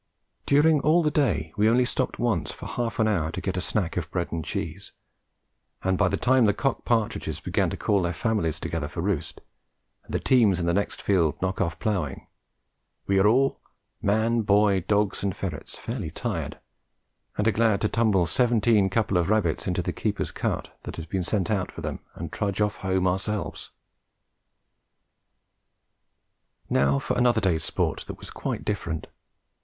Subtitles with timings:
[0.47, 3.61] During all the day we only stopped once for half an hour to get a
[3.61, 4.93] snack of bread and cheese,
[5.83, 9.41] and by the time the cock partridges began to call their families together for roost,
[10.03, 12.25] and the teams in the next field to knock off ploughing,
[13.05, 13.61] we are all,
[14.01, 16.59] man, boy, dogs and ferrets, fairly tired,
[17.37, 21.05] and are glad to tumble seventeen couple of rabbits into the keeper's cart that has
[21.05, 23.69] been sent out for them, and trudge off home ourselves.
[26.71, 29.05] Now for another day's sport that was quite different.